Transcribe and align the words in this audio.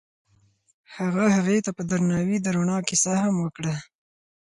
هغه 0.95 1.25
هغې 1.35 1.57
ته 1.65 1.71
په 1.77 1.83
درناوي 1.89 2.37
د 2.41 2.47
رڼا 2.55 2.77
کیسه 2.89 3.13
هم 3.23 3.35
وکړه. 3.43 3.73